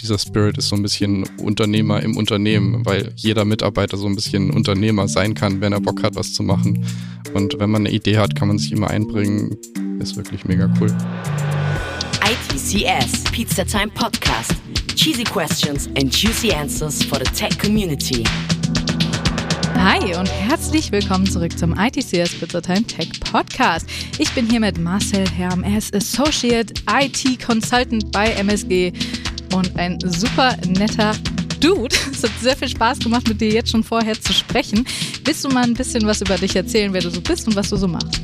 [0.00, 4.50] Dieser Spirit ist so ein bisschen Unternehmer im Unternehmen, weil jeder Mitarbeiter so ein bisschen
[4.50, 6.84] Unternehmer sein kann, wenn er Bock hat, was zu machen.
[7.34, 9.56] Und wenn man eine Idee hat, kann man sich immer einbringen.
[10.00, 10.88] Ist wirklich mega cool.
[12.24, 14.54] ITCS Pizza Time Podcast.
[14.94, 18.24] Cheesy questions and juicy answers for the tech community.
[19.80, 23.88] Hi und herzlich willkommen zurück zum ITCS Time Tech Podcast.
[24.18, 25.62] Ich bin hier mit Marcel Herm.
[25.62, 28.92] Er ist Associate IT Consultant bei MSG
[29.54, 31.12] und ein super netter
[31.60, 31.94] Dude.
[32.12, 34.84] Es hat sehr viel Spaß gemacht, mit dir jetzt schon vorher zu sprechen.
[35.24, 37.70] Willst du mal ein bisschen was über dich erzählen, wer du so bist und was
[37.70, 38.20] du so machst?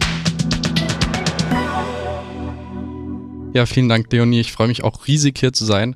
[3.55, 4.41] Ja, vielen Dank, Leonie.
[4.41, 5.95] Ich freue mich auch riesig hier zu sein.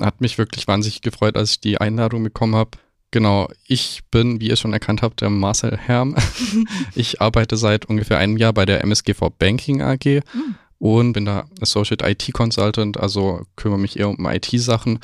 [0.00, 2.72] Hat mich wirklich wahnsinnig gefreut, als ich die Einladung bekommen habe.
[3.10, 6.16] Genau, ich bin, wie ihr schon erkannt habt, der Marcel Herm.
[6.94, 10.54] ich arbeite seit ungefähr einem Jahr bei der MSGV Banking AG mhm.
[10.78, 14.98] und bin da Associate IT Consultant, also kümmere mich eher um IT-Sachen.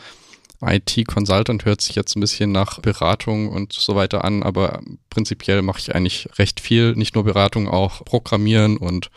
[0.65, 5.63] IT Consultant hört sich jetzt ein bisschen nach Beratung und so weiter an, aber prinzipiell
[5.63, 9.11] mache ich eigentlich recht viel, nicht nur Beratung, auch Programmieren und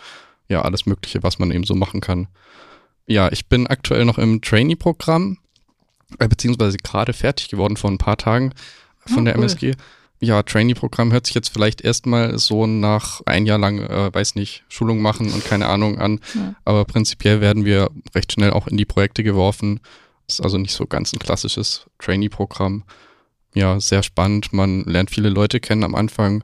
[0.47, 2.27] ja, alles Mögliche, was man eben so machen kann
[3.07, 5.37] ja, ich bin aktuell noch im Trainee-Programm,
[6.19, 8.53] äh, beziehungsweise gerade fertig geworden vor ein paar Tagen
[9.05, 9.43] von oh, der cool.
[9.43, 9.73] MSG.
[10.21, 14.63] Ja, Trainee-Programm hört sich jetzt vielleicht erstmal so nach ein Jahr lang, äh, weiß nicht,
[14.69, 16.21] Schulung machen und keine Ahnung an.
[16.33, 16.55] Ja.
[16.63, 19.81] Aber prinzipiell werden wir recht schnell auch in die Projekte geworfen.
[20.27, 22.83] Ist also nicht so ganz ein klassisches Trainee-Programm.
[23.53, 24.53] Ja, sehr spannend.
[24.53, 26.43] Man lernt viele Leute kennen am Anfang.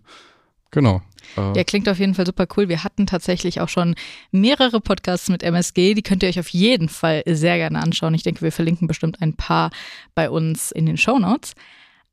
[0.72, 1.02] Genau.
[1.38, 1.58] Äh.
[1.58, 2.70] Ja, klingt auf jeden Fall super cool.
[2.70, 3.96] Wir hatten tatsächlich auch schon
[4.32, 5.94] mehrere Podcasts mit MSG.
[5.94, 8.14] Die könnt ihr euch auf jeden Fall sehr gerne anschauen.
[8.14, 9.72] Ich denke, wir verlinken bestimmt ein paar
[10.16, 11.54] bei uns in den Show Notes.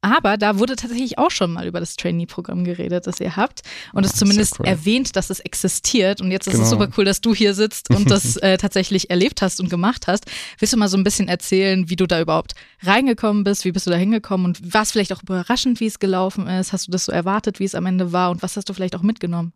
[0.01, 4.07] Aber da wurde tatsächlich auch schon mal über das Trainee-Programm geredet, das ihr habt und
[4.07, 4.67] es zumindest cool.
[4.67, 6.21] erwähnt, dass es existiert.
[6.21, 6.65] Und jetzt ist genau.
[6.65, 10.07] es super cool, dass du hier sitzt und das äh, tatsächlich erlebt hast und gemacht
[10.07, 10.27] hast.
[10.61, 13.65] Willst du mal so ein bisschen erzählen, wie du da überhaupt reingekommen bist?
[13.65, 16.73] Wie bist du da hingekommen und war es vielleicht auch überraschend, wie es gelaufen ist?
[16.73, 18.95] Hast du das so erwartet, wie es am Ende war und was hast du vielleicht
[18.95, 19.53] auch mitgenommen?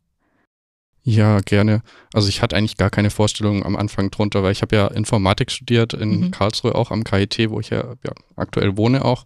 [1.04, 1.82] Ja, gerne.
[2.12, 5.52] Also ich hatte eigentlich gar keine Vorstellung am Anfang drunter, weil ich habe ja Informatik
[5.52, 6.30] studiert in mhm.
[6.32, 9.24] Karlsruhe auch am KIT, wo ich ja, ja aktuell wohne auch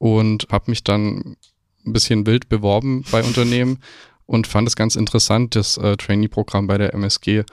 [0.00, 1.36] und habe mich dann
[1.86, 3.78] ein bisschen wild beworben bei Unternehmen
[4.24, 7.44] und fand es ganz interessant, das äh, Trainee-Programm bei der MSG.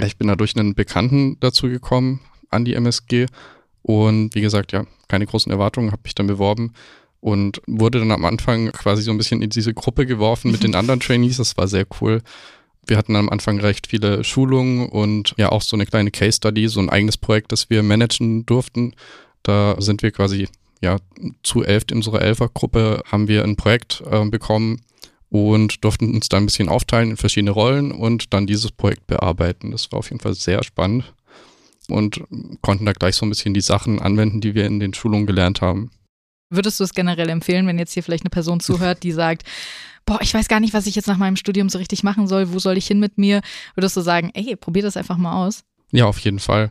[0.00, 3.26] Ich bin da durch einen Bekannten dazu gekommen an die MSG
[3.82, 6.72] und wie gesagt, ja, keine großen Erwartungen, habe mich dann beworben
[7.20, 10.76] und wurde dann am Anfang quasi so ein bisschen in diese Gruppe geworfen mit den
[10.76, 11.38] anderen Trainees.
[11.38, 12.22] Das war sehr cool.
[12.86, 16.68] Wir hatten am Anfang recht viele Schulungen und ja auch so eine kleine Case Study,
[16.68, 18.94] so ein eigenes Projekt, das wir managen durften.
[19.42, 20.48] Da sind wir quasi
[20.82, 20.98] ja,
[21.42, 24.82] zu elf in unserer Elfergruppe haben wir ein Projekt äh, bekommen
[25.30, 29.70] und durften uns da ein bisschen aufteilen in verschiedene Rollen und dann dieses Projekt bearbeiten.
[29.70, 31.14] Das war auf jeden Fall sehr spannend
[31.88, 32.22] und
[32.60, 35.62] konnten da gleich so ein bisschen die Sachen anwenden, die wir in den Schulungen gelernt
[35.62, 35.90] haben.
[36.50, 39.44] Würdest du es generell empfehlen, wenn jetzt hier vielleicht eine Person zuhört, die sagt,
[40.04, 42.52] boah, ich weiß gar nicht, was ich jetzt nach meinem Studium so richtig machen soll,
[42.52, 43.40] wo soll ich hin mit mir?
[43.74, 45.64] Würdest du sagen, ey, probier das einfach mal aus?
[45.92, 46.70] Ja, auf jeden Fall.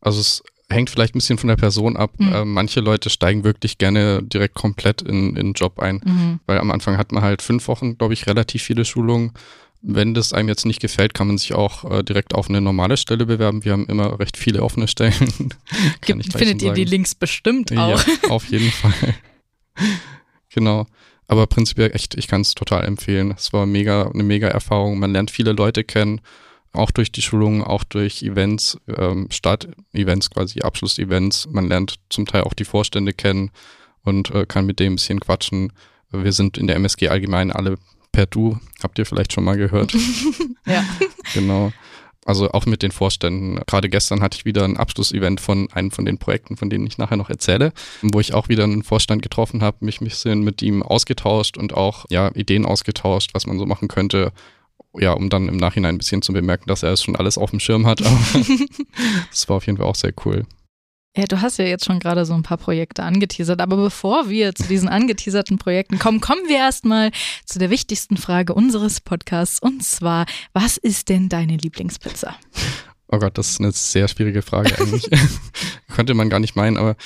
[0.00, 2.12] Also es hängt vielleicht ein bisschen von der Person ab.
[2.18, 2.32] Mhm.
[2.32, 6.40] Äh, manche Leute steigen wirklich gerne direkt komplett in, in den Job ein, mhm.
[6.46, 9.32] weil am Anfang hat man halt fünf Wochen, glaube ich, relativ viele Schulungen.
[9.82, 12.96] Wenn das einem jetzt nicht gefällt, kann man sich auch äh, direkt auf eine normale
[12.96, 13.64] Stelle bewerben.
[13.64, 15.14] Wir haben immer recht viele offene Stellen.
[16.00, 18.04] Gibt, findet ihr die Links bestimmt auch?
[18.04, 19.14] Ja, auf jeden Fall.
[20.52, 20.86] genau.
[21.28, 23.34] Aber prinzipiell echt, ich kann es total empfehlen.
[23.36, 24.98] Es war mega, eine mega Erfahrung.
[24.98, 26.20] Man lernt viele Leute kennen
[26.76, 31.48] auch durch die Schulungen, auch durch Events, ähm, Start-Events quasi, Abschluss-Events.
[31.50, 33.50] Man lernt zum Teil auch die Vorstände kennen
[34.02, 35.72] und äh, kann mit dem ein bisschen quatschen.
[36.10, 37.76] Wir sind in der MSG allgemein alle
[38.12, 39.92] per Du, habt ihr vielleicht schon mal gehört.
[40.66, 40.84] ja.
[41.34, 41.72] Genau.
[42.24, 43.60] Also auch mit den Vorständen.
[43.66, 46.98] Gerade gestern hatte ich wieder ein Abschlussevent von einem von den Projekten, von denen ich
[46.98, 47.72] nachher noch erzähle,
[48.02, 51.74] wo ich auch wieder einen Vorstand getroffen habe, mich ein bisschen mit ihm ausgetauscht und
[51.74, 54.32] auch ja Ideen ausgetauscht, was man so machen könnte
[54.98, 57.50] ja, um dann im Nachhinein ein bisschen zu bemerken, dass er es schon alles auf
[57.50, 58.04] dem Schirm hat.
[58.04, 58.18] Aber
[59.30, 60.44] das war auf jeden Fall auch sehr cool.
[61.16, 64.54] Ja, du hast ja jetzt schon gerade so ein paar Projekte angeteasert, aber bevor wir
[64.54, 67.10] zu diesen angeteaserten Projekten kommen, kommen wir erstmal
[67.46, 72.36] zu der wichtigsten Frage unseres Podcasts und zwar, was ist denn deine Lieblingspizza?
[73.08, 75.08] Oh Gott, das ist eine sehr schwierige Frage eigentlich.
[75.94, 76.96] Könnte man gar nicht meinen, aber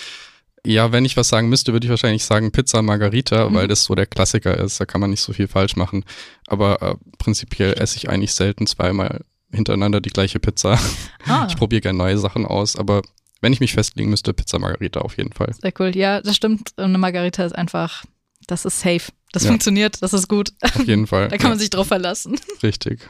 [0.65, 3.55] ja, wenn ich was sagen müsste, würde ich wahrscheinlich sagen Pizza Margarita, mhm.
[3.55, 4.81] weil das so der Klassiker ist.
[4.81, 6.05] Da kann man nicht so viel falsch machen.
[6.47, 9.21] Aber äh, prinzipiell esse ich eigentlich selten zweimal
[9.53, 10.79] hintereinander die gleiche Pizza.
[11.27, 11.47] Ah.
[11.49, 13.03] Ich probiere gerne neue Sachen aus, aber
[13.41, 15.53] wenn ich mich festlegen müsste, Pizza Margarita auf jeden Fall.
[15.61, 15.97] Sehr cool.
[15.97, 16.73] Ja, das stimmt.
[16.77, 18.05] Eine Margarita ist einfach,
[18.47, 19.13] das ist safe.
[19.33, 19.49] Das ja.
[19.49, 20.53] funktioniert, das ist gut.
[20.61, 21.29] Auf jeden Fall.
[21.31, 21.49] da kann ja.
[21.51, 22.39] man sich drauf verlassen.
[22.63, 23.01] Richtig.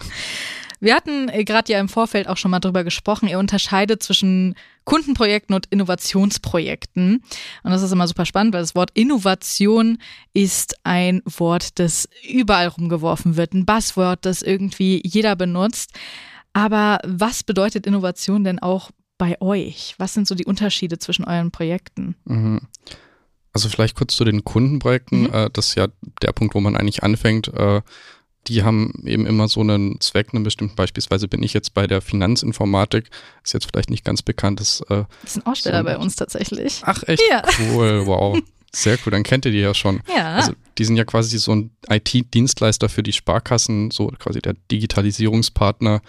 [0.81, 3.29] Wir hatten äh, gerade ja im Vorfeld auch schon mal drüber gesprochen.
[3.29, 4.55] Ihr unterscheidet zwischen
[4.85, 7.23] Kundenprojekten und Innovationsprojekten.
[7.63, 9.99] Und das ist immer super spannend, weil das Wort Innovation
[10.33, 15.93] ist ein Wort, das überall rumgeworfen wird, ein Buzzword, das irgendwie jeder benutzt.
[16.53, 19.95] Aber was bedeutet Innovation denn auch bei euch?
[19.99, 22.17] Was sind so die Unterschiede zwischen euren Projekten?
[22.25, 22.63] Mhm.
[23.53, 25.23] Also vielleicht kurz zu den Kundenprojekten.
[25.25, 25.35] Mhm.
[25.35, 25.89] Äh, das ist ja
[26.23, 27.53] der Punkt, wo man eigentlich anfängt.
[28.49, 30.75] Die haben eben immer so einen Zweck, einen bestimmten.
[30.75, 33.11] Beispielsweise bin ich jetzt bei der Finanzinformatik.
[33.45, 34.61] Ist jetzt vielleicht nicht ganz bekannt.
[34.61, 36.81] Ist, äh, Das ist ein Aussteller So- bei uns tatsächlich.
[36.85, 37.43] ach, echt Ja.
[37.73, 38.03] cool.
[38.07, 38.39] Wow.
[38.73, 39.11] Sehr cool.
[39.11, 40.01] Dann kennt ihr die ja schon.
[40.17, 40.37] Ja.
[40.37, 46.01] Also die sind ja quasi so ein IT-Dienstleister für die Sparkassen, so quasi der Digitalisierungspartner.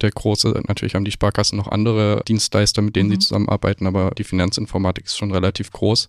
[0.00, 3.12] Der große, natürlich haben die Sparkassen noch andere Dienstleister, mit denen Mhm.
[3.14, 6.06] sie zusammenarbeiten, aber die Finanzinformatik ist schon relativ groß.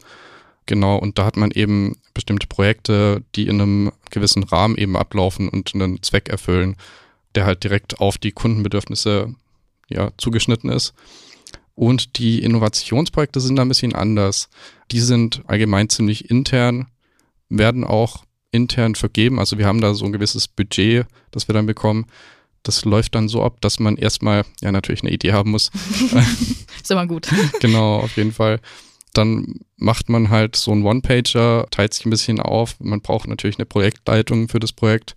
[0.69, 5.49] Genau, und da hat man eben bestimmte Projekte, die in einem gewissen Rahmen eben ablaufen
[5.49, 6.75] und einen Zweck erfüllen,
[7.33, 9.33] der halt direkt auf die Kundenbedürfnisse
[9.89, 10.93] ja, zugeschnitten ist.
[11.73, 14.47] Und die Innovationsprojekte sind da ein bisschen anders.
[14.91, 16.85] Die sind allgemein ziemlich intern,
[17.49, 19.39] werden auch intern vergeben.
[19.39, 22.05] Also wir haben da so ein gewisses Budget, das wir dann bekommen.
[22.61, 25.71] Das läuft dann so ab, dass man erstmal ja natürlich eine Idee haben muss.
[26.79, 27.27] Ist immer gut.
[27.59, 28.59] genau, auf jeden Fall.
[29.15, 32.75] Dann macht man halt so einen One-Pager, teilt sich ein bisschen auf.
[32.79, 35.15] Man braucht natürlich eine Projektleitung für das Projekt,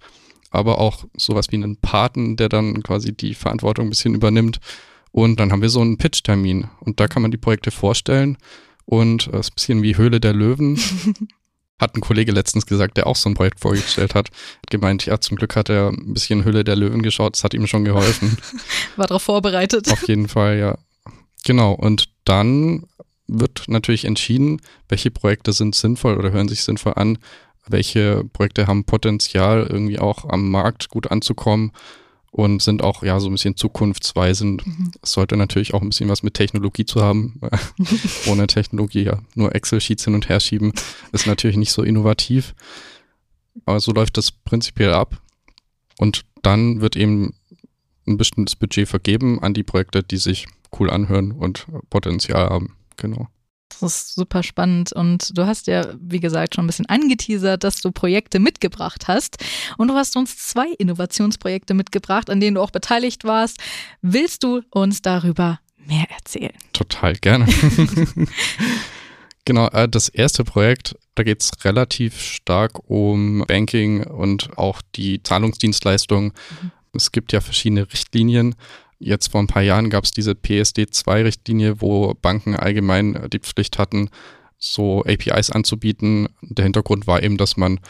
[0.50, 4.61] aber auch sowas wie einen Paten, der dann quasi die Verantwortung ein bisschen übernimmt.
[5.11, 8.38] Und dann haben wir so einen Pitch-Termin und da kann man die Projekte vorstellen
[8.87, 10.81] und es ist ein bisschen wie Höhle der Löwen.
[11.79, 14.29] Hat ein Kollege letztens gesagt, der auch so ein Projekt vorgestellt hat.
[14.29, 17.55] Hat gemeint, ja, zum Glück hat er ein bisschen Höhle der Löwen geschaut, das hat
[17.55, 18.38] ihm schon geholfen.
[18.97, 19.91] War darauf vorbereitet.
[19.91, 20.79] Auf jeden Fall, ja.
[21.44, 21.73] Genau.
[21.73, 22.85] Und dann
[23.26, 27.19] wird natürlich entschieden, welche Projekte sind sinnvoll oder hören sich sinnvoll an,
[27.66, 31.72] welche Projekte haben Potenzial, irgendwie auch am Markt gut anzukommen
[32.32, 34.64] und sind auch ja so ein bisschen zukunftsweisend.
[35.02, 37.40] Es sollte natürlich auch ein bisschen was mit Technologie zu haben.
[38.26, 40.72] Ohne Technologie ja nur Excel-Sheets hin und her schieben
[41.12, 42.54] ist natürlich nicht so innovativ.
[43.66, 45.20] Aber so läuft das prinzipiell ab.
[45.98, 47.34] Und dann wird eben
[48.06, 50.46] ein bestimmtes Budget vergeben an die Projekte, die sich
[50.78, 52.75] cool anhören und Potenzial haben.
[52.96, 53.28] Genau.
[53.80, 57.80] Das ist super spannend und du hast ja, wie gesagt, schon ein bisschen angeteasert, dass
[57.80, 59.42] du Projekte mitgebracht hast
[59.78, 63.58] und du hast uns zwei Innovationsprojekte mitgebracht, an denen du auch beteiligt warst.
[64.02, 66.52] Willst du uns darüber mehr erzählen?
[66.72, 67.46] Total gerne.
[69.44, 75.22] genau, äh, das erste Projekt, da geht es relativ stark um Banking und auch die
[75.22, 76.32] Zahlungsdienstleistungen.
[76.94, 78.54] Es gibt ja verschiedene Richtlinien.
[79.04, 83.78] Jetzt vor ein paar Jahren gab es diese PSD2-Richtlinie, wo Banken allgemein äh, die Pflicht
[83.78, 84.10] hatten,
[84.58, 86.28] so APIs anzubieten.
[86.40, 87.81] Der Hintergrund war eben, dass man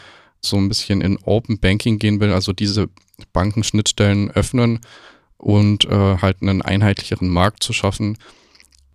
[0.41, 2.89] so ein bisschen in Open Banking gehen will, also diese
[3.31, 4.79] Bankenschnittstellen öffnen
[5.37, 8.17] und äh, halt einen einheitlicheren Markt zu schaffen.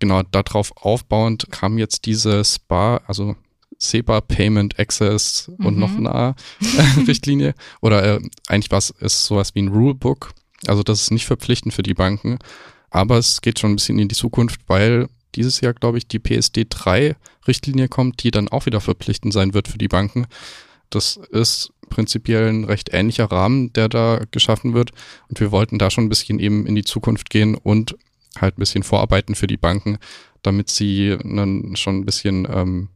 [0.01, 3.37] Genau darauf aufbauend kam jetzt diese SPA, also
[3.79, 5.81] SEPA Payment Access und Mhm.
[5.81, 6.35] noch eine
[7.07, 7.55] Richtlinie.
[7.81, 10.31] Oder äh, eigentlich was ist sowas wie ein Rulebook.
[10.67, 12.39] Also das ist nicht verpflichtend für die Banken,
[12.91, 16.19] aber es geht schon ein bisschen in die Zukunft, weil dieses Jahr, glaube ich, die
[16.19, 17.17] PSD 3
[17.47, 20.27] Richtlinie kommt, die dann auch wieder verpflichtend sein wird für die Banken.
[20.91, 24.91] Das ist prinzipiell ein recht ähnlicher Rahmen, der da geschaffen wird.
[25.29, 27.97] Und wir wollten da schon ein bisschen eben in die Zukunft gehen und
[28.39, 29.99] halt ein bisschen vorarbeiten für die Banken,
[30.43, 32.89] damit sie dann schon ein bisschen, ähm,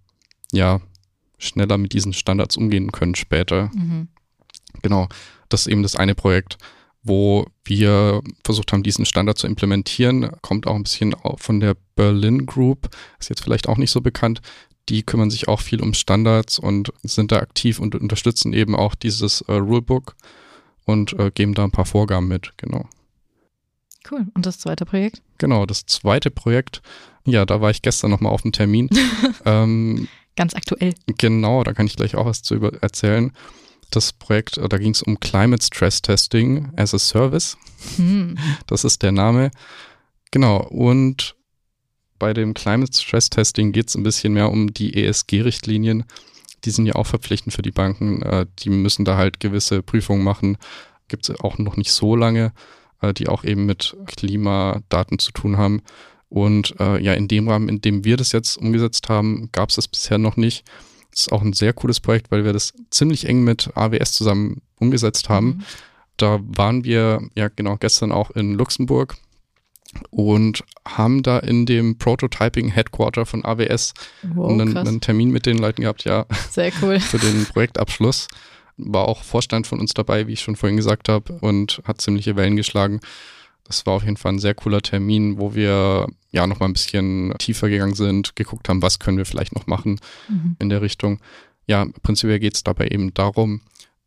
[0.52, 0.80] ja,
[1.38, 3.70] schneller mit diesen Standards umgehen können später.
[3.74, 4.08] Mhm.
[4.82, 5.08] Genau,
[5.48, 6.56] das ist eben das eine Projekt,
[7.02, 10.30] wo wir versucht haben, diesen Standard zu implementieren.
[10.40, 14.40] Kommt auch ein bisschen von der Berlin Group, ist jetzt vielleicht auch nicht so bekannt.
[14.88, 18.94] Die kümmern sich auch viel um Standards und sind da aktiv und unterstützen eben auch
[18.94, 20.16] dieses äh, Rulebook
[20.84, 22.88] und äh, geben da ein paar Vorgaben mit, genau.
[24.10, 24.26] Cool.
[24.34, 25.22] Und das zweite Projekt?
[25.38, 26.82] Genau, das zweite Projekt,
[27.24, 28.88] ja, da war ich gestern nochmal auf dem Termin.
[29.44, 30.94] ähm, Ganz aktuell.
[31.18, 33.32] Genau, da kann ich gleich auch was zu über erzählen.
[33.92, 37.56] Das Projekt, äh, da ging es um Climate Stress Testing as a Service.
[37.96, 38.36] Hm.
[38.66, 39.50] Das ist der Name.
[40.32, 41.36] Genau, und
[42.18, 46.04] bei dem Climate Stress Testing geht es ein bisschen mehr um die ESG-Richtlinien.
[46.64, 48.22] Die sind ja auch verpflichtend für die Banken.
[48.22, 50.56] Äh, die müssen da halt gewisse Prüfungen machen.
[51.08, 52.54] Gibt es auch noch nicht so lange,
[53.02, 55.82] äh, die auch eben mit Klimadaten zu tun haben.
[56.30, 59.86] Und ja, in dem Rahmen, in dem wir das jetzt umgesetzt haben, gab es das
[59.86, 60.64] bisher noch nicht.
[61.12, 64.62] Das ist auch ein sehr cooles Projekt, weil wir das ziemlich eng mit AWS zusammen
[64.80, 65.46] umgesetzt haben.
[65.46, 65.62] Mhm.
[66.16, 69.16] Da waren wir ja genau gestern auch in Luxemburg
[70.10, 75.58] und haben da in dem Prototyping Headquarter von AWS Wow, einen, einen Termin mit den
[75.58, 77.00] Leuten gehabt, ja, Sehr cool.
[77.00, 78.28] für den Projektabschluss.
[78.76, 82.36] war auch Vorstand von uns dabei, wie ich schon vorhin gesagt habe, und hat ziemliche
[82.36, 83.00] Wellen geschlagen.
[83.72, 87.32] Das war auf jeden Fall ein sehr cooler Termin, wo wir ja nochmal ein bisschen
[87.38, 89.98] tiefer gegangen sind, geguckt haben, was können wir vielleicht noch machen
[90.28, 90.56] mhm.
[90.58, 91.20] in der Richtung.
[91.66, 93.62] Ja, prinzipiell geht es dabei eben darum,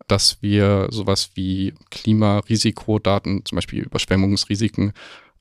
[0.07, 4.93] dass wir sowas wie Klimarisikodaten, zum Beispiel Überschwemmungsrisiken,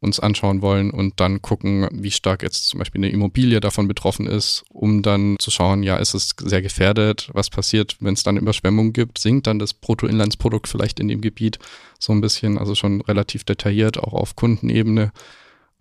[0.04, 4.26] uns anschauen wollen und dann gucken, wie stark jetzt zum Beispiel eine Immobilie davon betroffen
[4.26, 8.36] ist, um dann zu schauen, ja, ist es sehr gefährdet, was passiert, wenn es dann
[8.36, 11.58] Überschwemmungen gibt, sinkt dann das Bruttoinlandsprodukt vielleicht in dem Gebiet
[11.98, 15.12] so ein bisschen, also schon relativ detailliert, auch auf Kundenebene.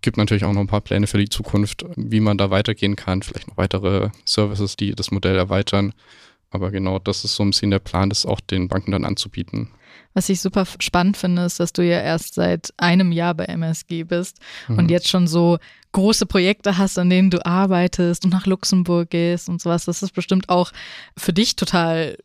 [0.00, 3.22] Gibt natürlich auch noch ein paar Pläne für die Zukunft, wie man da weitergehen kann,
[3.22, 5.94] vielleicht noch weitere Services, die das Modell erweitern.
[6.50, 9.70] Aber genau, das ist so ein bisschen der Plan, das auch den Banken dann anzubieten.
[10.14, 14.04] Was ich super spannend finde, ist, dass du ja erst seit einem Jahr bei MSG
[14.04, 14.78] bist mhm.
[14.78, 15.58] und jetzt schon so
[15.92, 19.84] große Projekte hast, an denen du arbeitest und nach Luxemburg gehst und sowas.
[19.84, 20.72] Das ist bestimmt auch
[21.16, 22.16] für dich total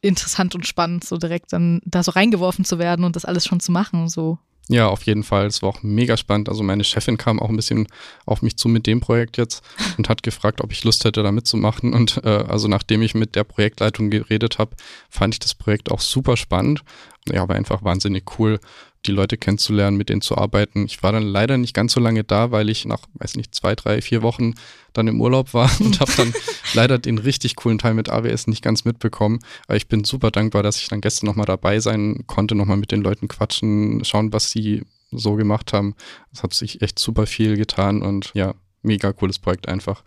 [0.00, 3.60] interessant und spannend, so direkt dann da so reingeworfen zu werden und das alles schon
[3.60, 4.08] zu machen.
[4.08, 5.46] So ja, auf jeden Fall.
[5.46, 6.48] Es war auch mega spannend.
[6.48, 7.88] Also meine Chefin kam auch ein bisschen
[8.26, 9.62] auf mich zu mit dem Projekt jetzt
[9.98, 11.92] und hat gefragt, ob ich Lust hätte, da mitzumachen.
[11.92, 14.76] Und äh, also nachdem ich mit der Projektleitung geredet habe,
[15.10, 16.82] fand ich das Projekt auch super spannend.
[17.28, 18.58] Ja, war einfach wahnsinnig cool,
[19.06, 20.84] die Leute kennenzulernen, mit denen zu arbeiten.
[20.86, 23.74] Ich war dann leider nicht ganz so lange da, weil ich nach, weiß nicht, zwei,
[23.74, 24.54] drei, vier Wochen
[24.92, 26.32] dann im Urlaub war und habe dann
[26.74, 29.40] leider den richtig coolen Teil mit AWS nicht ganz mitbekommen.
[29.66, 32.92] Aber ich bin super dankbar, dass ich dann gestern nochmal dabei sein konnte, nochmal mit
[32.92, 35.94] den Leuten quatschen, schauen, was sie so gemacht haben.
[36.32, 40.04] Es hat sich echt super viel getan und ja, mega cooles Projekt einfach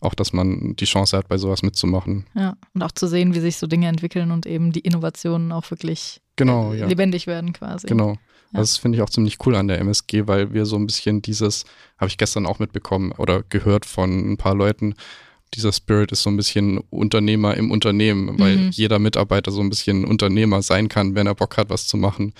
[0.00, 2.26] auch, dass man die Chance hat, bei sowas mitzumachen.
[2.34, 5.68] Ja, und auch zu sehen, wie sich so Dinge entwickeln und eben die Innovationen auch
[5.70, 6.86] wirklich genau, ja.
[6.86, 7.86] lebendig werden quasi.
[7.86, 8.16] Genau.
[8.52, 8.60] Ja.
[8.60, 11.64] Das finde ich auch ziemlich cool an der MSG, weil wir so ein bisschen dieses,
[11.98, 14.94] habe ich gestern auch mitbekommen oder gehört von ein paar Leuten,
[15.54, 18.70] dieser Spirit ist so ein bisschen Unternehmer im Unternehmen, weil mhm.
[18.70, 22.34] jeder Mitarbeiter so ein bisschen Unternehmer sein kann, wenn er Bock hat, was zu machen.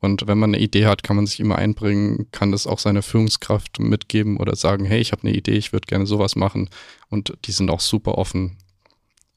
[0.00, 3.02] Und wenn man eine Idee hat, kann man sich immer einbringen, kann das auch seiner
[3.02, 6.70] Führungskraft mitgeben oder sagen, hey, ich habe eine Idee, ich würde gerne sowas machen.
[7.08, 8.56] Und die sind auch super offen.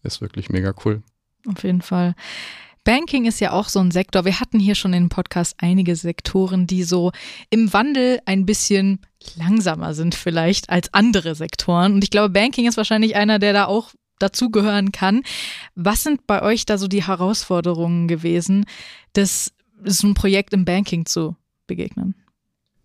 [0.01, 1.03] Ist wirklich mega cool.
[1.48, 2.15] Auf jeden Fall.
[2.86, 4.24] Banking ist ja auch so ein Sektor.
[4.25, 7.12] Wir hatten hier schon im Podcast einige Sektoren, die so
[7.50, 9.00] im Wandel ein bisschen
[9.36, 11.96] langsamer sind vielleicht als andere Sektoren.
[11.96, 13.89] Und ich glaube, Banking ist wahrscheinlich einer, der da auch
[14.20, 15.24] dazugehören kann.
[15.74, 18.65] Was sind bei euch da so die Herausforderungen gewesen,
[19.13, 19.51] das
[19.84, 22.13] so ein Projekt im Banking zu begegnen?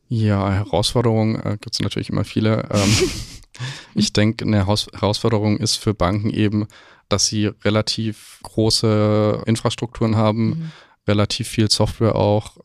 [0.09, 2.69] Ja, Herausforderungen äh, gibt es natürlich immer viele.
[2.73, 2.97] Ähm,
[3.95, 6.67] ich denke, eine Haus Herausforderung ist für Banken eben,
[7.13, 10.73] dass sie relativ große Infrastrukturen haben, mhm.
[11.07, 12.57] relativ viel Software auch,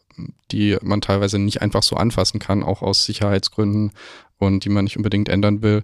[0.52, 3.92] die man teilweise nicht einfach so anfassen kann, auch aus Sicherheitsgründen
[4.38, 5.84] und die man nicht unbedingt ändern will.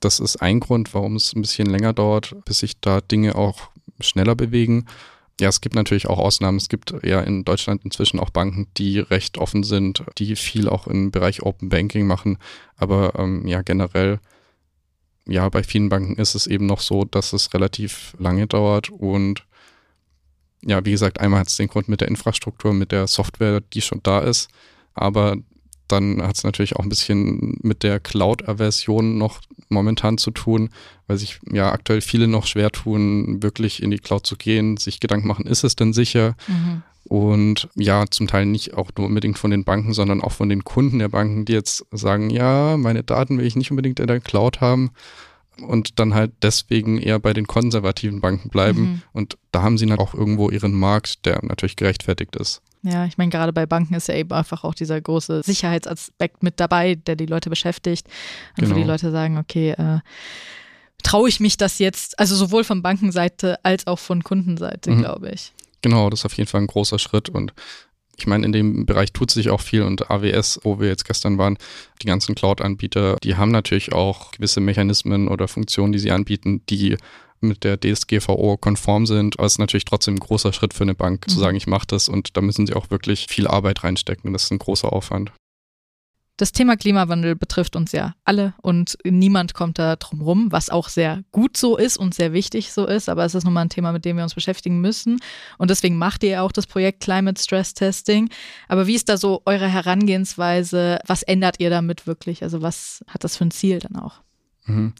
[0.00, 3.70] Das ist ein Grund, warum es ein bisschen länger dauert, bis sich da Dinge auch
[4.00, 4.86] schneller bewegen.
[5.40, 6.58] Ja, es gibt natürlich auch Ausnahmen.
[6.58, 10.86] Es gibt ja in Deutschland inzwischen auch Banken, die recht offen sind, die viel auch
[10.86, 12.38] im Bereich Open Banking machen.
[12.76, 14.20] Aber ähm, ja, generell
[15.26, 19.46] ja, bei vielen Banken ist es eben noch so, dass es relativ lange dauert und
[20.64, 23.80] ja, wie gesagt, einmal hat es den Grund mit der Infrastruktur, mit der Software, die
[23.80, 24.48] schon da ist,
[24.94, 25.36] aber
[25.92, 30.70] dann hat es natürlich auch ein bisschen mit der Cloud-Aversion noch momentan zu tun,
[31.06, 35.00] weil sich ja aktuell viele noch schwer tun, wirklich in die Cloud zu gehen, sich
[35.00, 36.34] Gedanken machen, ist es denn sicher?
[36.48, 36.82] Mhm.
[37.04, 40.64] Und ja, zum Teil nicht auch nur unbedingt von den Banken, sondern auch von den
[40.64, 44.20] Kunden der Banken, die jetzt sagen, ja, meine Daten will ich nicht unbedingt in der
[44.20, 44.92] Cloud haben
[45.60, 48.80] und dann halt deswegen eher bei den konservativen Banken bleiben.
[48.80, 49.02] Mhm.
[49.12, 52.62] Und da haben sie dann auch irgendwo ihren Markt, der natürlich gerechtfertigt ist.
[52.82, 56.58] Ja, ich meine, gerade bei Banken ist ja eben einfach auch dieser große Sicherheitsaspekt mit
[56.58, 58.08] dabei, der die Leute beschäftigt.
[58.56, 58.74] Und genau.
[58.74, 60.00] wo die Leute sagen, okay, äh,
[61.02, 64.98] traue ich mich das jetzt, also sowohl von Bankenseite als auch von Kundenseite, mhm.
[64.98, 65.52] glaube ich.
[65.82, 67.52] Genau, das ist auf jeden Fall ein großer Schritt und
[68.16, 71.38] ich meine, in dem Bereich tut sich auch viel und AWS, wo wir jetzt gestern
[71.38, 71.56] waren,
[72.02, 76.96] die ganzen Cloud-Anbieter, die haben natürlich auch gewisse Mechanismen oder Funktionen, die sie anbieten, die
[77.42, 79.38] mit der DSGVO konform sind.
[79.38, 81.30] Aber es ist natürlich trotzdem ein großer Schritt für eine Bank, mhm.
[81.30, 84.32] zu sagen, ich mache das und da müssen sie auch wirklich viel Arbeit reinstecken.
[84.32, 85.32] Das ist ein großer Aufwand.
[86.38, 90.88] Das Thema Klimawandel betrifft uns ja alle und niemand kommt da drum rum, was auch
[90.88, 93.10] sehr gut so ist und sehr wichtig so ist.
[93.10, 95.20] Aber es ist nun mal ein Thema, mit dem wir uns beschäftigen müssen.
[95.58, 98.30] Und deswegen macht ihr ja auch das Projekt Climate Stress Testing.
[98.66, 100.98] Aber wie ist da so eure Herangehensweise?
[101.06, 102.42] Was ändert ihr damit wirklich?
[102.42, 104.22] Also was hat das für ein Ziel dann auch?
[104.64, 104.94] Mhm.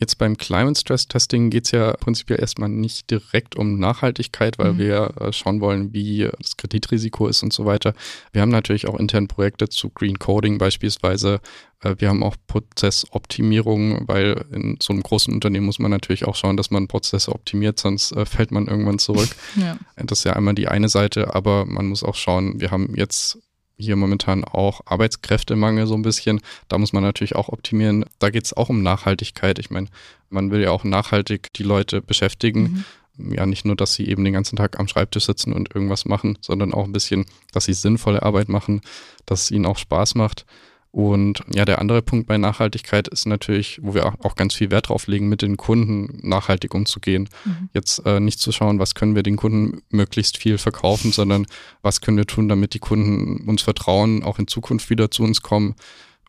[0.00, 4.72] Jetzt beim Climate Stress Testing geht es ja prinzipiell erstmal nicht direkt um Nachhaltigkeit, weil
[4.72, 4.78] Mhm.
[4.78, 7.94] wir äh, schauen wollen, wie das Kreditrisiko ist und so weiter.
[8.32, 11.40] Wir haben natürlich auch intern Projekte zu Green Coding beispielsweise.
[11.80, 16.34] Äh, Wir haben auch Prozessoptimierung, weil in so einem großen Unternehmen muss man natürlich auch
[16.34, 19.28] schauen, dass man Prozesse optimiert, sonst äh, fällt man irgendwann zurück.
[19.56, 19.78] Ja.
[19.96, 23.38] Das ist ja einmal die eine Seite, aber man muss auch schauen, wir haben jetzt
[23.76, 26.40] hier momentan auch Arbeitskräftemangel so ein bisschen.
[26.68, 28.04] Da muss man natürlich auch optimieren.
[28.18, 29.58] Da geht es auch um Nachhaltigkeit.
[29.58, 29.88] Ich meine,
[30.30, 32.84] man will ja auch nachhaltig die Leute beschäftigen.
[33.16, 33.34] Mhm.
[33.34, 36.36] Ja, nicht nur, dass sie eben den ganzen Tag am Schreibtisch sitzen und irgendwas machen,
[36.40, 38.80] sondern auch ein bisschen, dass sie sinnvolle Arbeit machen,
[39.24, 40.46] dass es ihnen auch Spaß macht.
[40.94, 44.90] Und ja, der andere Punkt bei Nachhaltigkeit ist natürlich, wo wir auch ganz viel Wert
[44.90, 47.28] drauf legen, mit den Kunden nachhaltig umzugehen.
[47.44, 47.68] Mhm.
[47.72, 51.46] Jetzt äh, nicht zu schauen, was können wir den Kunden möglichst viel verkaufen, sondern
[51.82, 55.42] was können wir tun, damit die Kunden uns vertrauen, auch in Zukunft wieder zu uns
[55.42, 55.74] kommen.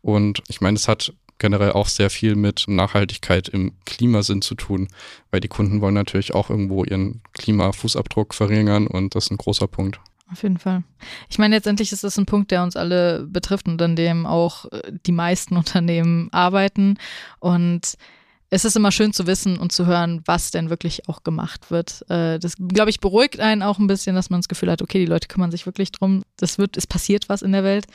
[0.02, 4.88] Und ich meine, es hat generell auch sehr viel mit Nachhaltigkeit im Klimasinn zu tun,
[5.30, 9.68] weil die Kunden wollen natürlich auch irgendwo ihren Klimafußabdruck verringern und das ist ein großer
[9.68, 10.00] Punkt.
[10.32, 10.84] Auf jeden Fall.
[11.30, 14.66] Ich meine, letztendlich ist das ein Punkt, der uns alle betrifft und an dem auch
[14.72, 16.98] äh, die meisten Unternehmen arbeiten.
[17.40, 17.94] Und
[18.50, 22.04] es ist immer schön zu wissen und zu hören, was denn wirklich auch gemacht wird.
[22.10, 25.00] Äh, Das, glaube ich, beruhigt einen auch ein bisschen, dass man das Gefühl hat, okay,
[25.00, 26.24] die Leute kümmern sich wirklich drum.
[26.38, 27.86] Das wird, es passiert was in der Welt.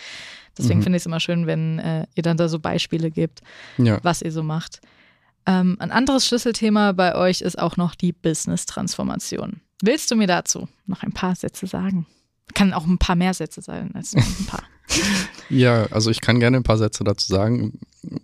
[0.59, 0.83] Deswegen Mhm.
[0.85, 3.41] finde ich es immer schön, wenn äh, ihr dann da so Beispiele gebt,
[3.79, 3.99] Ja.
[4.03, 4.81] was ihr so macht.
[5.47, 9.61] Ähm, ein anderes Schlüsselthema bei euch ist auch noch die Business-Transformation.
[9.83, 12.07] Willst du mir dazu noch ein paar Sätze sagen?
[12.55, 14.63] Kann auch ein paar mehr Sätze sein als ein paar.
[15.49, 17.79] Ja, also ich kann gerne ein paar Sätze dazu sagen.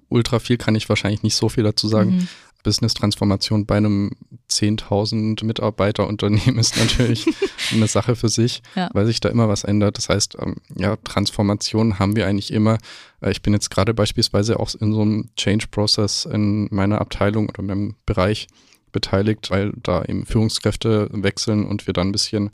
[0.08, 2.16] Ultra viel kann ich wahrscheinlich nicht so viel dazu sagen.
[2.16, 2.28] Mhm.
[2.64, 4.10] Business-Transformation bei einem
[4.50, 7.26] 10.000 Mitarbeiter-Unternehmen ist natürlich
[7.72, 8.90] eine Sache für sich, Ja.
[8.92, 9.96] weil sich da immer was ändert.
[9.98, 12.78] Das heißt, ähm, ja, Transformation haben wir eigentlich immer.
[13.20, 17.62] Äh, Ich bin jetzt gerade beispielsweise auch in so einem Change-Prozess in meiner Abteilung oder
[17.62, 18.48] meinem Bereich
[18.92, 22.50] beteiligt, weil da eben Führungskräfte wechseln und wir dann ein bisschen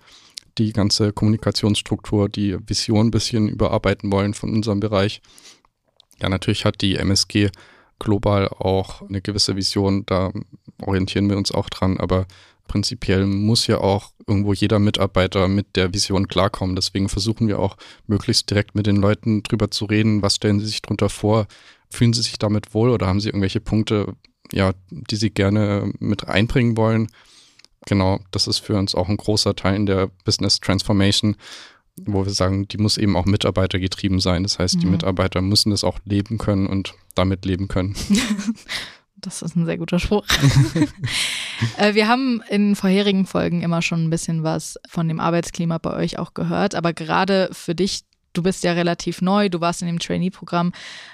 [0.58, 5.20] die ganze Kommunikationsstruktur, die Vision ein bisschen überarbeiten wollen von unserem Bereich.
[6.20, 7.50] Ja, natürlich hat die MSG
[7.98, 10.32] global auch eine gewisse Vision, da
[10.80, 12.26] orientieren wir uns auch dran, aber
[12.68, 16.76] prinzipiell muss ja auch irgendwo jeder Mitarbeiter mit der Vision klarkommen.
[16.76, 20.66] Deswegen versuchen wir auch möglichst direkt mit den Leuten drüber zu reden, was stellen sie
[20.66, 21.46] sich drunter vor,
[21.90, 24.14] fühlen sie sich damit wohl oder haben sie irgendwelche Punkte,
[24.52, 27.08] ja, die sie gerne mit einbringen wollen.
[27.86, 31.36] Genau, das ist für uns auch ein großer Teil in der Business Transformation,
[31.96, 34.42] wo wir sagen, die muss eben auch mitarbeitergetrieben sein.
[34.44, 34.92] Das heißt, die Mhm.
[34.92, 37.94] Mitarbeiter müssen das auch leben können und damit leben können.
[39.24, 40.26] Das ist ein sehr guter Spruch.
[41.76, 45.94] Äh, Wir haben in vorherigen Folgen immer schon ein bisschen was von dem Arbeitsklima bei
[45.94, 48.00] euch auch gehört, aber gerade für dich,
[48.32, 50.72] du bist ja relativ neu, du warst in dem Trainee-Programm.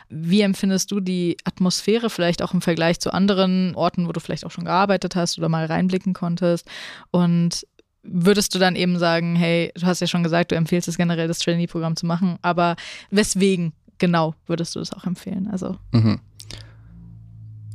[0.09, 4.45] Wie empfindest du die Atmosphäre vielleicht auch im Vergleich zu anderen Orten, wo du vielleicht
[4.47, 6.67] auch schon gearbeitet hast oder mal reinblicken konntest?
[7.11, 7.67] Und
[8.03, 11.29] würdest du dann eben sagen, hey, du hast ja schon gesagt, du empfiehlst es generell,
[11.29, 12.77] das Trainee-Programm zu machen, aber
[13.11, 15.49] weswegen genau würdest du das auch empfehlen?
[15.51, 16.21] Also, Mhm.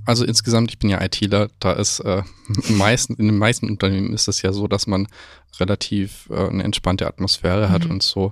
[0.06, 2.24] Also insgesamt, ich bin ja ITler, da ist äh,
[2.68, 5.08] meisten, in den meisten Unternehmen ist es ja so, dass man
[5.62, 7.92] relativ äh, eine entspannte Atmosphäre hat Mhm.
[7.92, 8.32] und so.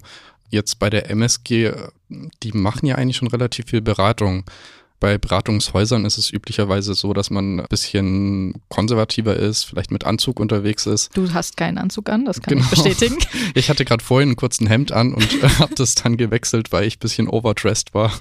[0.51, 1.75] Jetzt bei der MSG, äh,
[2.43, 4.43] die machen ja eigentlich schon relativ viel Beratung.
[4.99, 10.39] Bei Beratungshäusern ist es üblicherweise so, dass man ein bisschen konservativer ist, vielleicht mit Anzug
[10.39, 11.09] unterwegs ist.
[11.17, 12.63] du hast keinen Anzug an, das kann Genau.
[12.65, 13.17] ich bestätigen.
[13.55, 16.85] Ich hatte gerade vorhin einen kurzen Hemd an und äh, habe das dann gewechselt, weil
[16.85, 18.11] ich ein bisschen overdressed war.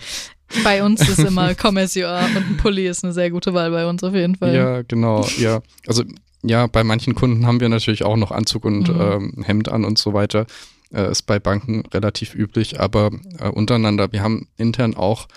[0.64, 3.52] Bei uns ist immer Come as you are und ein Pulli ist eine sehr gute
[3.52, 4.54] Wahl bei uns auf jeden Fall.
[4.54, 5.60] Ja, genau, ja.
[5.86, 6.02] Also
[6.42, 9.00] ja, bei manchen Kunden haben wir natürlich auch noch Anzug und Mhm.
[9.00, 10.46] ähm, Hemd an und so weiter.
[10.92, 15.28] Äh, ist bei Banken relativ üblich, aber äh, untereinander, wir haben intern auch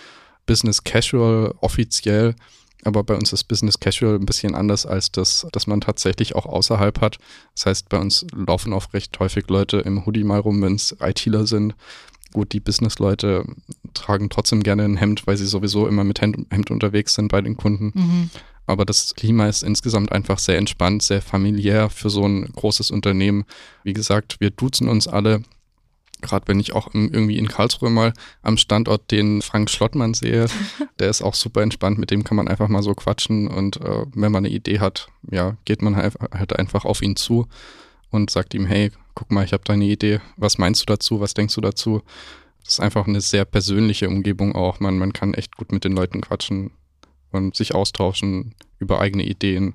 [0.47, 2.35] Business Casual offiziell,
[2.83, 6.47] aber bei uns ist Business Casual ein bisschen anders als das, das man tatsächlich auch
[6.47, 7.17] außerhalb hat.
[7.55, 10.95] Das heißt, bei uns laufen auch recht häufig Leute im Hoodie mal rum, wenn es
[10.99, 11.75] ITler sind.
[12.33, 13.45] Gut, die Business-Leute
[13.93, 17.41] tragen trotzdem gerne ein Hemd, weil sie sowieso immer mit Hemd, Hemd unterwegs sind bei
[17.41, 17.91] den Kunden.
[17.93, 18.29] Mhm.
[18.65, 23.43] Aber das Klima ist insgesamt einfach sehr entspannt, sehr familiär für so ein großes Unternehmen.
[23.83, 25.43] Wie gesagt, wir duzen uns alle.
[26.21, 30.45] Gerade wenn ich auch im- irgendwie in Karlsruhe mal am Standort den Frank Schlottmann sehe,
[30.99, 34.05] der ist auch super entspannt, mit dem kann man einfach mal so quatschen und äh,
[34.15, 37.47] wenn man eine Idee hat, ja, geht man halt halt einfach auf ihn zu
[38.09, 41.19] und sagt ihm, hey, guck mal, ich habe da eine Idee, was meinst du dazu,
[41.19, 42.01] was denkst du dazu?
[42.63, 44.79] Das ist einfach eine sehr persönliche Umgebung auch.
[44.79, 46.71] Man, man kann echt gut mit den Leuten quatschen
[47.33, 49.73] und sich austauschen über eigene Ideen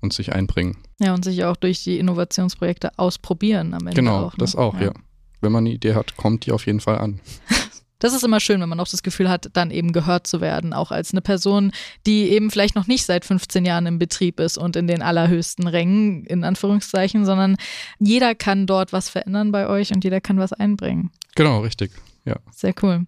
[0.00, 0.76] und sich einbringen.
[0.98, 4.32] Ja, und sich auch durch die Innovationsprojekte ausprobieren am Ende genau, auch.
[4.32, 4.38] Ne?
[4.38, 4.92] das auch, ja.
[5.40, 7.20] Wenn man eine Idee hat, kommt die auf jeden Fall an.
[7.98, 10.74] Das ist immer schön, wenn man auch das Gefühl hat, dann eben gehört zu werden,
[10.74, 11.72] auch als eine Person,
[12.06, 15.66] die eben vielleicht noch nicht seit 15 Jahren im Betrieb ist und in den allerhöchsten
[15.66, 17.56] Rängen, in Anführungszeichen, sondern
[17.98, 21.10] jeder kann dort was verändern bei euch und jeder kann was einbringen.
[21.36, 21.90] Genau, richtig.
[22.26, 22.36] Ja.
[22.52, 23.06] Sehr cool.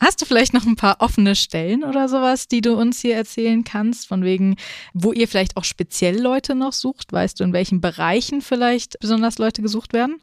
[0.00, 3.64] Hast du vielleicht noch ein paar offene Stellen oder sowas, die du uns hier erzählen
[3.64, 4.56] kannst, von wegen,
[4.94, 7.12] wo ihr vielleicht auch speziell Leute noch sucht?
[7.12, 10.22] Weißt du, in welchen Bereichen vielleicht besonders Leute gesucht werden?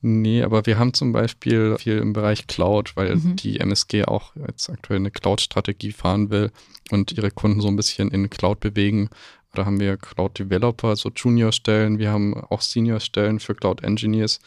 [0.00, 3.36] Nee, aber wir haben zum Beispiel viel im Bereich Cloud, weil Mhm.
[3.36, 6.50] die MSG auch jetzt aktuell eine Cloud-Strategie fahren will
[6.90, 9.08] und ihre Kunden so ein bisschen in Cloud bewegen.
[9.54, 14.40] Da haben wir Cloud-Developer, so Junior-Stellen, wir haben auch Senior-Stellen für Cloud-Engineers.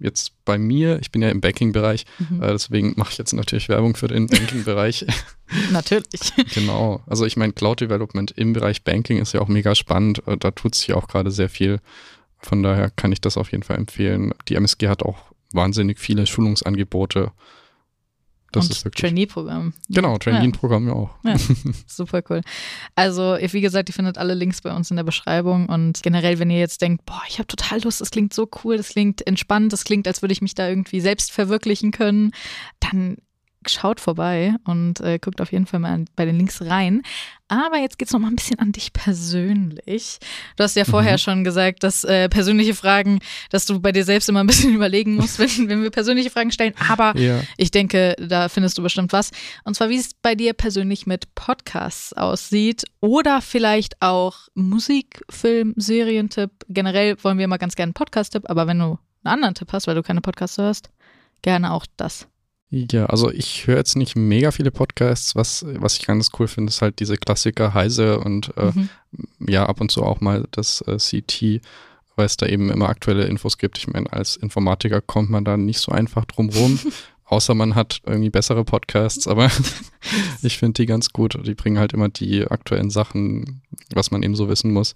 [0.00, 2.42] Jetzt bei mir, ich bin ja im Banking-Bereich, Mhm.
[2.42, 5.06] äh, deswegen mache ich jetzt natürlich Werbung für den Banking-Bereich.
[5.72, 6.32] Natürlich.
[6.54, 7.02] Genau.
[7.06, 10.22] Also ich meine, Cloud Development im Bereich Banking ist ja auch mega spannend.
[10.26, 11.80] Äh, Da tut sich ja auch gerade sehr viel.
[12.38, 14.32] Von daher kann ich das auf jeden Fall empfehlen.
[14.48, 15.18] Die MSG hat auch
[15.52, 17.32] wahnsinnig viele Schulungsangebote.
[18.52, 19.00] Das und ist wirklich.
[19.00, 19.74] Trainee-Programm.
[19.88, 21.10] Genau, Trainee-Programm ja auch.
[21.24, 21.36] Ja,
[21.86, 22.40] super cool.
[22.96, 26.50] Also, wie gesagt, ihr findet alle Links bei uns in der Beschreibung und generell, wenn
[26.50, 29.72] ihr jetzt denkt, boah, ich habe total Lust, das klingt so cool, das klingt entspannt,
[29.72, 32.32] das klingt, als würde ich mich da irgendwie selbst verwirklichen können,
[32.80, 33.18] dann
[33.66, 37.02] schaut vorbei und äh, guckt auf jeden Fall mal bei den Links rein.
[37.48, 40.18] Aber jetzt geht's noch mal ein bisschen an dich persönlich.
[40.56, 41.18] Du hast ja vorher Mhm.
[41.18, 43.18] schon gesagt, dass äh, persönliche Fragen,
[43.50, 46.52] dass du bei dir selbst immer ein bisschen überlegen musst, wenn, wenn wir persönliche Fragen
[46.52, 46.74] stellen.
[46.88, 47.40] Aber Ja.
[47.56, 49.30] ich denke, da findest du bestimmt was.
[49.64, 55.74] Und zwar, wie es bei dir persönlich mit Podcasts aussieht oder vielleicht auch Musik, Film,
[55.76, 56.50] Serientipp.
[56.68, 58.84] Generell wollen wir immer ganz gerne einen Podcast-Tipp, aber wenn du
[59.24, 60.90] einen anderen Tipp hast, weil du keine Podcasts hörst,
[61.42, 62.26] gerne auch das.
[62.70, 65.34] Ja, also ich höre jetzt nicht mega viele Podcasts.
[65.34, 68.88] Was, was ich ganz cool finde, ist halt diese Klassiker Heise und äh, Mhm.
[69.48, 71.60] ja, ab und zu auch mal das äh, CT,
[72.14, 73.76] weil es da eben immer aktuelle Infos gibt.
[73.78, 76.78] Ich meine, als Informatiker kommt man da nicht so einfach drum rum,
[77.24, 79.50] außer man hat irgendwie bessere Podcasts, aber
[80.42, 81.38] ich finde die ganz gut.
[81.44, 84.94] Die bringen halt immer die aktuellen Sachen, was man eben so wissen muss.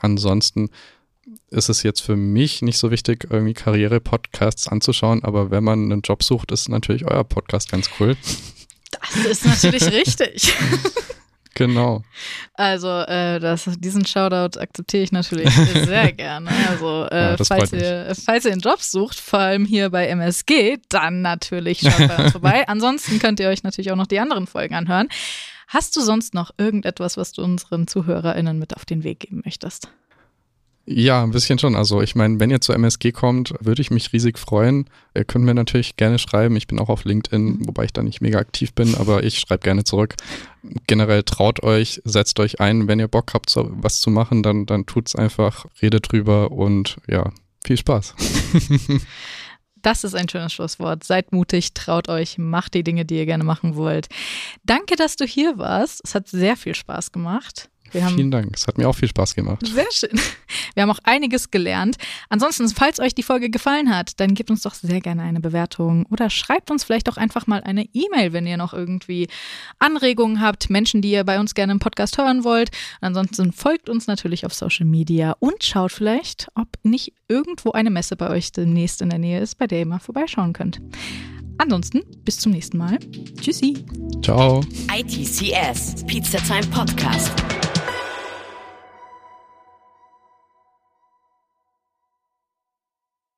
[0.00, 0.68] Ansonsten
[1.50, 6.00] ist es jetzt für mich nicht so wichtig, irgendwie Karriere-Podcasts anzuschauen, aber wenn man einen
[6.02, 8.16] Job sucht, ist natürlich euer Podcast ganz cool.
[9.14, 10.54] Das ist natürlich richtig.
[11.54, 12.02] Genau.
[12.52, 15.50] Also, äh, das, diesen Shoutout akzeptiere ich natürlich
[15.86, 16.50] sehr gerne.
[16.68, 20.78] Also, äh, Ja, falls, ihr, falls ihr einen Job sucht, vor allem hier bei MSG,
[20.90, 22.68] dann natürlich schaut bei uns vorbei.
[22.68, 25.08] Ansonsten könnt ihr euch natürlich auch noch die anderen Folgen anhören.
[25.68, 29.88] Hast du sonst noch irgendetwas, was du unseren ZuhörerInnen mit auf den Weg geben möchtest?
[30.88, 31.74] Ja, ein bisschen schon.
[31.74, 34.88] Also ich meine, wenn ihr zur MSG kommt, würde ich mich riesig freuen.
[35.16, 36.54] Ihr könnt mir natürlich gerne schreiben.
[36.54, 39.64] Ich bin auch auf LinkedIn, wobei ich da nicht mega aktiv bin, aber ich schreibe
[39.64, 40.14] gerne zurück.
[40.86, 42.86] Generell traut euch, setzt euch ein.
[42.86, 46.98] Wenn ihr Bock habt, so was zu machen, dann, dann tut's einfach, redet drüber und
[47.08, 47.32] ja,
[47.64, 48.14] viel Spaß.
[49.82, 51.04] Das ist ein schönes Schlusswort.
[51.04, 54.08] Seid mutig, traut euch, macht die Dinge, die ihr gerne machen wollt.
[54.64, 56.00] Danke, dass du hier warst.
[56.02, 57.70] Es hat sehr viel Spaß gemacht.
[57.92, 58.54] Wir haben Vielen Dank.
[58.54, 59.66] Es hat mir auch viel Spaß gemacht.
[59.66, 60.18] Sehr schön.
[60.74, 61.96] Wir haben auch einiges gelernt.
[62.28, 66.06] Ansonsten, falls euch die Folge gefallen hat, dann gebt uns doch sehr gerne eine Bewertung
[66.10, 69.28] oder schreibt uns vielleicht auch einfach mal eine E-Mail, wenn ihr noch irgendwie
[69.78, 72.70] Anregungen habt, Menschen, die ihr bei uns gerne im Podcast hören wollt.
[73.00, 78.16] Ansonsten folgt uns natürlich auf Social Media und schaut vielleicht, ob nicht irgendwo eine Messe
[78.16, 80.80] bei euch demnächst in der Nähe ist, bei der ihr mal vorbeischauen könnt.
[81.58, 82.98] Ansonsten, bis zum nächsten Mal.
[83.40, 83.74] Tschüssi.
[84.22, 84.62] Ciao.
[84.94, 87.32] ITCS, Pizza Time Podcast.